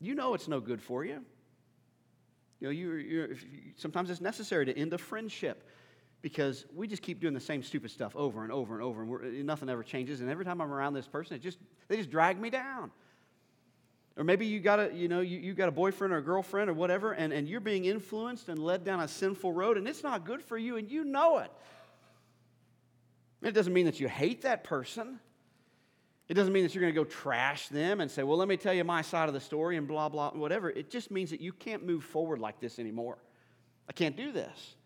[0.00, 1.24] you know it's no good for you.
[2.60, 3.36] You know, you, you,
[3.76, 5.66] sometimes it's necessary to end a friendship
[6.22, 9.46] because we just keep doing the same stupid stuff over and over and over, and
[9.46, 10.20] nothing ever changes.
[10.20, 11.58] And every time I'm around this person, it just
[11.88, 12.90] they just drag me down.
[14.16, 16.68] Or maybe you got a, you know, you, you got a boyfriend or a girlfriend
[16.68, 20.02] or whatever, and, and you're being influenced and led down a sinful road, and it's
[20.02, 21.50] not good for you, and you know it.
[23.42, 25.20] It doesn't mean that you hate that person.
[26.30, 28.56] It doesn't mean that you're going to go trash them and say, well, let me
[28.56, 30.70] tell you my side of the story and blah, blah, whatever.
[30.70, 33.18] It just means that you can't move forward like this anymore.
[33.88, 34.76] I can't do this.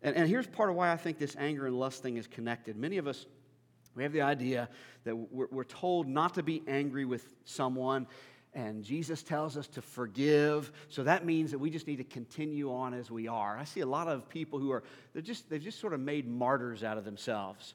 [0.00, 2.78] And, and here's part of why I think this anger and lust thing is connected.
[2.78, 3.26] Many of us,
[3.94, 4.70] we have the idea
[5.04, 8.06] that we're, we're told not to be angry with someone,
[8.54, 10.72] and Jesus tells us to forgive.
[10.88, 13.58] So that means that we just need to continue on as we are.
[13.58, 16.26] I see a lot of people who are, they're just, they've just sort of made
[16.26, 17.74] martyrs out of themselves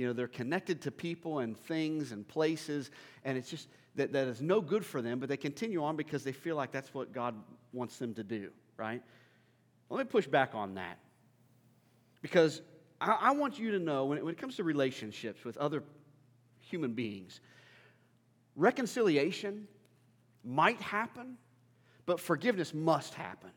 [0.00, 2.90] you know, they're connected to people and things and places,
[3.22, 6.24] and it's just that, that is no good for them, but they continue on because
[6.24, 7.34] they feel like that's what God
[7.74, 9.02] wants them to do, right?
[9.90, 10.98] Let me push back on that.
[12.22, 12.62] Because
[12.98, 15.82] I, I want you to know when it, when it comes to relationships with other
[16.60, 17.40] human beings,
[18.56, 19.68] reconciliation
[20.42, 21.36] might happen,
[22.06, 23.50] but forgiveness must happen.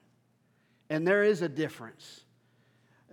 [0.89, 2.22] And there is a difference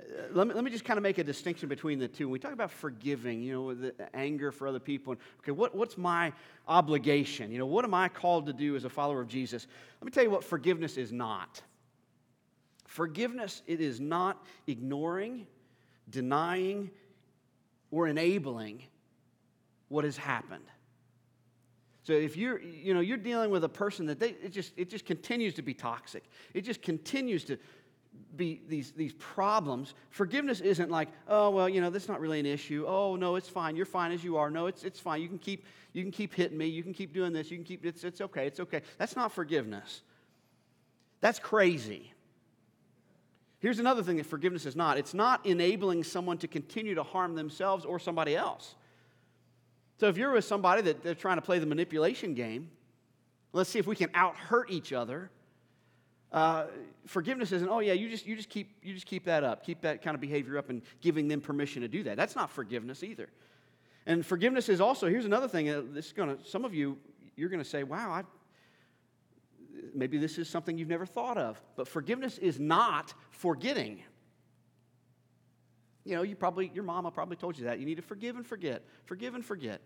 [0.00, 2.26] Uh, let me, let me just kind of make a distinction between the two.
[2.26, 5.98] When we talk about forgiving, you know, the anger for other people, okay, what, what's
[5.98, 6.32] my
[6.66, 7.50] obligation?
[7.50, 9.66] You know, what am I called to do as a follower of Jesus?
[10.00, 11.62] Let me tell you what forgiveness is not.
[12.86, 15.46] Forgiveness, it is not ignoring,
[16.08, 16.90] denying,
[17.90, 18.82] or enabling
[19.88, 20.64] what has happened.
[22.02, 24.88] So if you're, you know, you're dealing with a person that they, it just, it
[24.88, 26.24] just continues to be toxic.
[26.54, 27.58] It just continues to,
[28.36, 32.46] be these, these problems, forgiveness isn't like, oh, well, you know, that's not really an
[32.46, 32.84] issue.
[32.86, 33.76] Oh, no, it's fine.
[33.76, 34.50] You're fine as you are.
[34.50, 35.20] No, it's, it's fine.
[35.20, 36.66] You can, keep, you can keep hitting me.
[36.66, 37.50] You can keep doing this.
[37.50, 38.46] You can keep, it's, it's okay.
[38.46, 38.82] It's okay.
[38.98, 40.02] That's not forgiveness.
[41.20, 42.12] That's crazy.
[43.58, 47.34] Here's another thing that forgiveness is not it's not enabling someone to continue to harm
[47.34, 48.74] themselves or somebody else.
[49.98, 52.70] So if you're with somebody that they're trying to play the manipulation game,
[53.52, 55.30] let's see if we can out hurt each other
[56.32, 56.66] uh,
[57.06, 59.80] forgiveness isn't, oh yeah, you just, you, just keep, you just keep that up, keep
[59.80, 62.16] that kind of behavior up and giving them permission to do that.
[62.16, 63.28] That's not forgiveness either.
[64.06, 66.98] And forgiveness is also, here's another thing, uh, this is gonna, some of you,
[67.36, 68.22] you're gonna say, wow, I,
[69.94, 71.60] maybe this is something you've never thought of.
[71.76, 74.02] But forgiveness is not forgetting.
[76.04, 77.78] You know, you probably, your mama probably told you that.
[77.78, 79.80] You need to forgive and forget, forgive and forget.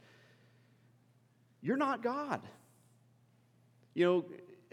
[1.60, 2.42] You're not God.
[3.94, 4.24] You know,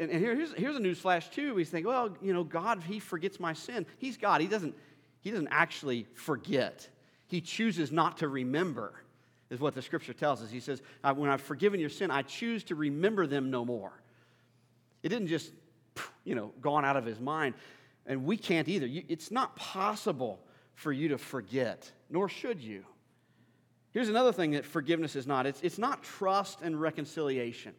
[0.02, 1.54] and, and here, here's, here's a news flash too.
[1.54, 3.86] We think, well, you know, God, He forgets my sin.
[4.00, 4.42] He's God.
[4.42, 4.76] He doesn't,
[5.22, 6.90] he doesn't actually forget.
[7.28, 8.94] He chooses not to remember,
[9.52, 10.50] is what the scripture tells us.
[10.50, 13.92] He says, when I've forgiven your sin, I choose to remember them no more.
[15.04, 15.54] It didn't just,
[16.24, 17.54] you know, gone out of his mind.
[18.08, 18.88] And we can't either.
[18.90, 20.40] It's not possible
[20.74, 22.84] for you to forget, nor should you.
[23.92, 27.76] Here's another thing that forgiveness is not it's, it's not trust and reconciliation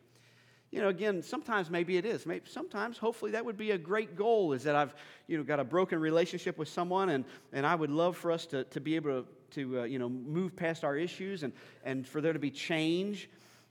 [0.73, 2.25] you know, again, sometimes maybe it is.
[2.25, 4.95] Maybe sometimes, hopefully, that would be a great goal is that I've,
[5.29, 8.47] you know, got a broken relationship with someone and, and I would love for us
[8.47, 11.53] to, to be able to, to uh, you know, move past our issues and,
[11.85, 13.29] and for there to be change.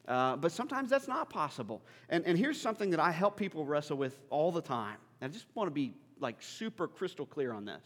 [0.08, 1.82] Uh, but sometimes that's not possible.
[2.10, 4.98] And, and here's something that I help people wrestle with all the time.
[5.24, 7.84] I just want to be like super crystal clear on this.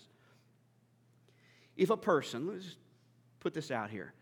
[1.77, 2.75] If a person, let's
[3.39, 4.13] put this out here.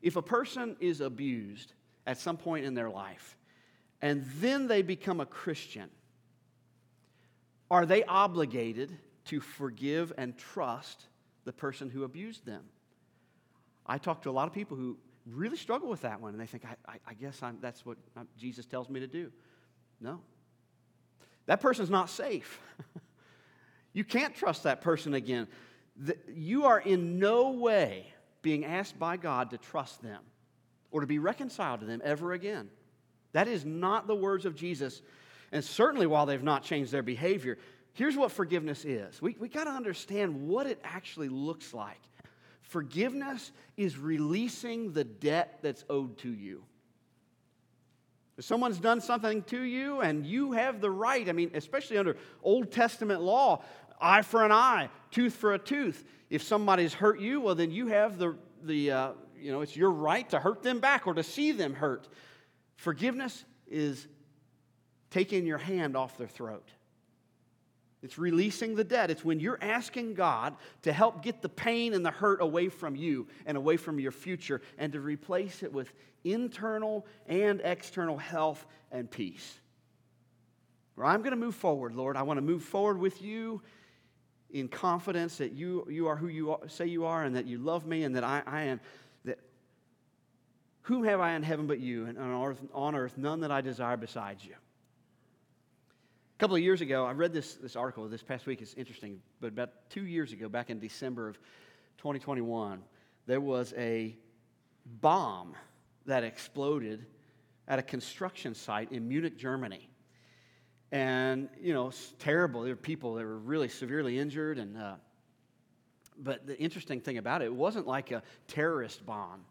[0.00, 1.74] If a person is abused
[2.06, 3.36] at some point in their life,
[4.00, 5.90] and then they become a Christian,
[7.70, 11.06] are they obligated to forgive and trust
[11.44, 12.64] the person who abused them?
[13.86, 16.46] I talk to a lot of people who really struggle with that one, and they
[16.46, 19.32] think, I, I, I guess I'm, that's what uh, Jesus tells me to do.
[20.00, 20.20] No.
[21.46, 22.60] That person's not safe.
[23.92, 25.48] you can't trust that person again.
[25.96, 28.06] The, you are in no way
[28.42, 30.22] being asked by God to trust them
[30.90, 32.70] or to be reconciled to them ever again.
[33.32, 35.02] That is not the words of Jesus.
[35.52, 37.58] And certainly while they've not changed their behavior,
[37.92, 39.20] here's what forgiveness is.
[39.20, 42.00] We, we got to understand what it actually looks like.
[42.62, 46.62] Forgiveness is releasing the debt that's owed to you.
[48.36, 52.16] If someone's done something to you and you have the right, I mean, especially under
[52.42, 53.62] Old Testament law,
[54.00, 56.04] eye for an eye, tooth for a tooth.
[56.30, 59.90] If somebody's hurt you, well, then you have the, the uh, you know, it's your
[59.90, 62.06] right to hurt them back or to see them hurt.
[62.78, 64.06] Forgiveness is
[65.10, 66.68] taking your hand off their throat.
[68.04, 69.10] It's releasing the debt.
[69.10, 72.94] It's when you're asking God to help get the pain and the hurt away from
[72.94, 78.64] you and away from your future and to replace it with internal and external health
[78.92, 79.58] and peace.
[80.94, 82.16] Where I'm going to move forward, Lord.
[82.16, 83.60] I want to move forward with you
[84.50, 87.58] in confidence that you, you are who you are, say you are and that you
[87.58, 88.80] love me and that I, I am
[90.88, 93.60] whom have I in heaven but you, and on earth, on earth none that I
[93.60, 94.54] desire besides you?
[94.54, 98.62] A couple of years ago, I read this, this article this past week.
[98.62, 101.36] It's interesting, but about two years ago, back in December of
[101.98, 102.82] 2021,
[103.26, 104.16] there was a
[105.02, 105.54] bomb
[106.06, 107.04] that exploded
[107.66, 109.90] at a construction site in Munich, Germany.
[110.90, 112.62] And, you know, it's terrible.
[112.62, 114.56] There were people that were really severely injured.
[114.56, 114.94] And, uh,
[116.18, 119.44] but the interesting thing about it, it wasn't like a terrorist bomb.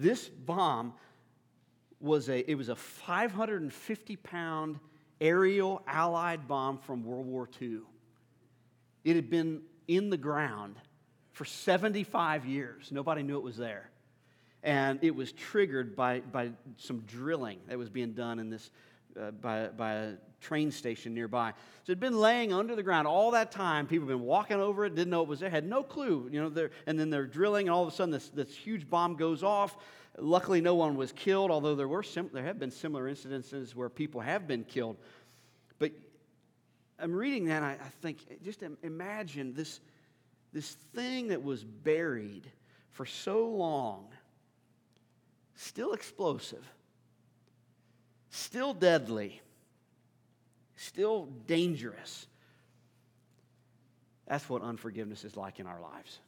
[0.00, 0.94] This bomb
[2.00, 4.78] was a, it was a 550 pound
[5.20, 7.80] aerial Allied bomb from World War II.
[9.04, 10.76] It had been in the ground
[11.32, 12.88] for 75 years.
[12.90, 13.90] Nobody knew it was there.
[14.62, 18.70] And it was triggered by, by some drilling that was being done in this,
[19.18, 21.52] uh, by, by a train station nearby.
[21.84, 23.86] So it had been laying under the ground all that time.
[23.86, 26.28] People had been walking over it, didn't know it was there, had no clue.
[26.32, 29.16] You know, and then they're drilling, and all of a sudden this, this huge bomb
[29.16, 29.76] goes off.
[30.18, 33.88] Luckily, no one was killed, although there, were sim- there have been similar incidences where
[33.88, 34.96] people have been killed.
[35.78, 35.92] But
[36.98, 39.80] I'm reading that, I, I think, just imagine this,
[40.52, 42.50] this thing that was buried
[42.90, 44.08] for so long,
[45.54, 46.66] still explosive,
[48.30, 49.40] still deadly
[50.80, 52.26] still dangerous.
[54.26, 56.18] That's what unforgiveness is like in our lives.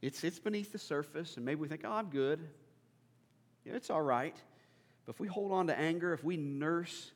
[0.00, 2.38] It's, it's beneath the surface, and maybe we think, oh, I'm good.
[3.64, 4.36] Yeah, it's all right.
[5.04, 7.10] But if we hold on to anger, if we nurse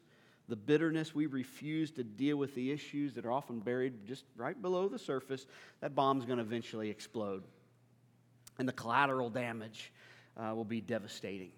[0.49, 4.61] the bitterness, we refuse to deal with the issues that are often buried just right
[4.61, 5.47] below the surface,
[5.81, 7.45] that bomb's going to eventually explode.
[8.59, 9.93] And the collateral damage
[10.37, 11.53] uh, will be devastating.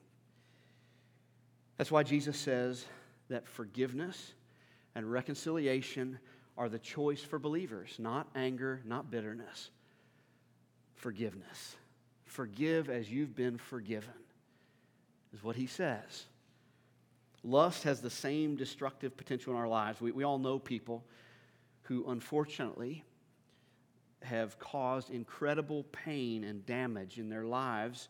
[1.76, 2.86] That's why Jesus says,
[3.28, 4.32] that forgiveness
[4.94, 6.18] and reconciliation
[6.56, 9.70] are the choice for believers, not anger, not bitterness.
[10.94, 11.76] Forgiveness.
[12.26, 14.14] Forgive as you've been forgiven,
[15.32, 16.26] is what he says.
[17.42, 20.00] Lust has the same destructive potential in our lives.
[20.00, 21.04] We, we all know people
[21.82, 23.04] who, unfortunately,
[24.22, 28.08] have caused incredible pain and damage in their lives,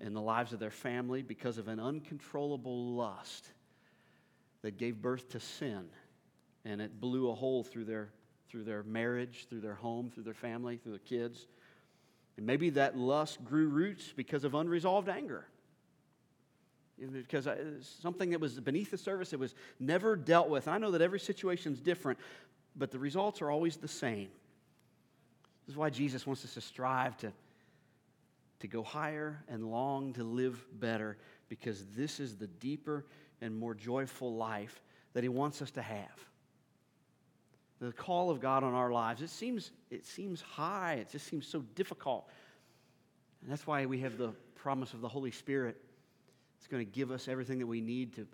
[0.00, 3.50] in the lives of their family, because of an uncontrollable lust
[4.62, 5.86] that gave birth to sin.
[6.64, 8.10] And it blew a hole through their,
[8.48, 11.46] through their marriage, through their home, through their family, through their kids.
[12.36, 15.46] And maybe that lust grew roots because of unresolved anger.
[16.98, 17.48] because
[18.00, 20.68] something that was beneath the surface, it was never dealt with.
[20.68, 22.18] I know that every situation is different,
[22.76, 24.28] but the results are always the same.
[25.66, 27.32] This is why Jesus wants us to strive to,
[28.60, 31.16] to go higher and long to live better,
[31.48, 33.04] because this is the deeper
[33.40, 34.82] and more joyful life
[35.12, 36.26] that He wants us to have.
[37.80, 41.46] The call of God on our lives, it seems, it seems high, it just seems
[41.46, 42.28] so difficult.
[43.42, 45.76] And that's why we have the promise of the Holy Spirit.
[46.58, 48.26] It's going to give us everything that we need to,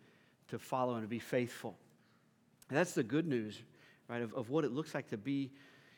[0.49, 1.77] to follow and to be faithful.
[2.71, 3.61] And that's the good news,
[4.09, 5.53] right, of, of what it looks like to be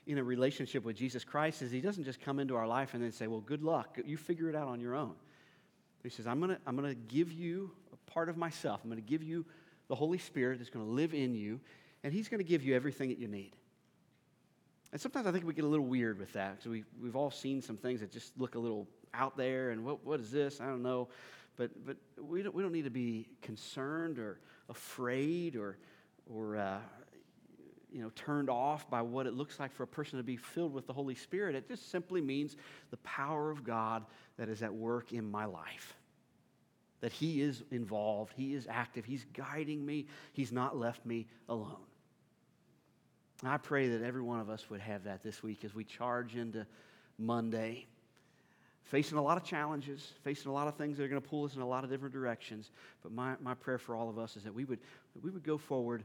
[0.06, 3.02] in a relationship with Jesus Christ is he doesn't just come into our life and
[3.02, 3.98] then say, well, good luck.
[4.04, 5.14] You figure it out on your own.
[6.02, 8.80] He says, I'm going to I'm going to give you a part of myself.
[8.84, 9.44] I'm going to give you
[9.88, 11.60] the Holy Spirit that's going to live in you,
[12.04, 13.52] and he's going to give you everything that you need.
[14.92, 17.30] And sometimes I think we get a little weird with that because we, we've all
[17.30, 20.60] seen some things that just look a little out there and what, what is this?
[20.60, 21.08] I don't know.
[21.56, 24.38] But, but we, don't, we don't need to be concerned or
[24.68, 25.78] afraid or,
[26.32, 26.78] or uh,
[27.92, 30.72] you know, turned off by what it looks like for a person to be filled
[30.72, 31.54] with the Holy Spirit.
[31.54, 32.56] It just simply means
[32.90, 34.04] the power of God
[34.36, 35.94] that is at work in my life.
[37.00, 41.76] That He is involved, He is active, He's guiding me, He's not left me alone.
[43.44, 46.36] I pray that every one of us would have that this week as we charge
[46.36, 46.66] into
[47.18, 47.86] Monday,
[48.82, 51.44] facing a lot of challenges, facing a lot of things that are going to pull
[51.44, 52.70] us in a lot of different directions.
[53.02, 54.78] But my, my prayer for all of us is that we would,
[55.14, 56.04] that we would go forward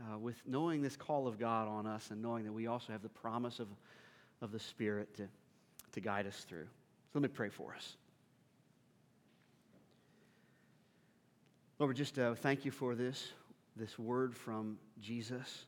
[0.00, 3.02] uh, with knowing this call of God on us and knowing that we also have
[3.02, 3.68] the promise of,
[4.40, 5.28] of the Spirit to,
[5.92, 6.64] to guide us through.
[6.64, 7.96] So let me pray for us.
[11.78, 13.32] Lord, just uh, thank you for this,
[13.76, 15.66] this word from Jesus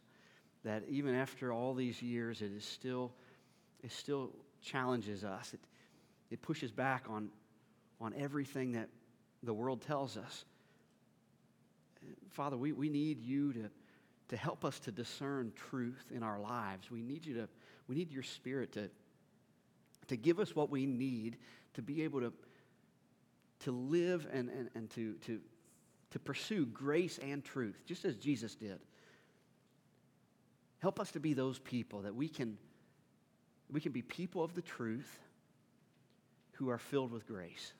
[0.64, 3.12] that even after all these years, it is still,
[3.83, 4.31] it still
[4.62, 5.53] challenges us.
[5.53, 5.61] It,
[6.31, 7.29] it pushes back on,
[8.01, 8.89] on everything that
[9.43, 10.45] the world tells us.
[12.31, 13.70] Father, we, we need you to,
[14.29, 16.91] to help us to discern truth in our lives.
[16.91, 17.49] We need you to,
[17.89, 18.91] we need your spirit to,
[20.09, 21.37] to give us what we need
[21.75, 22.33] to be able to,
[23.61, 25.41] to live and, and, and to, to,
[26.11, 28.79] to pursue grace and truth, just as Jesus did.
[30.81, 32.57] Help us to be those people that we can,
[33.70, 35.18] we can be people of the truth
[36.53, 37.72] who are filled with grace.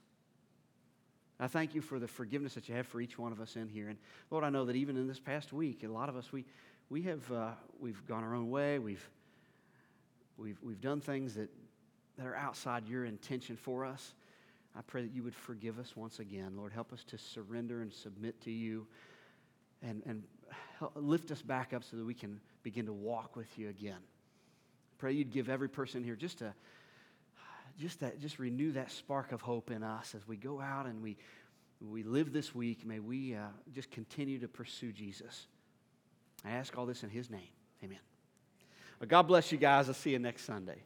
[1.41, 3.68] I thank you for the forgiveness that you have for each one of us in
[3.68, 3.89] here.
[3.89, 3.99] And
[4.30, 6.45] Lord, I know that even in this past week, a lot of us, we,
[6.91, 8.78] we have, uh, we've gone our own way.
[8.78, 9.09] We've,
[10.39, 11.51] we've, we've done things that,
[12.18, 14.14] that are outside your intention for us.
[14.76, 16.53] I pray that you would forgive us once again.
[16.57, 18.87] Lord, help us to surrender and submit to you
[19.82, 20.22] and, and
[20.78, 23.99] help lift us back up so that we can begin to walk with you again.
[24.99, 26.55] Pray you'd give every person here just a
[27.79, 31.03] just that just renew that spark of hope in us as we go out and
[31.03, 31.16] we
[31.81, 32.87] we live this week.
[32.87, 35.47] May we uh, just continue to pursue Jesus.
[36.45, 37.49] I ask all this in His name.
[37.83, 37.99] Amen.
[39.01, 39.89] Well, God bless you guys.
[39.89, 40.83] I'll see you next Sunday.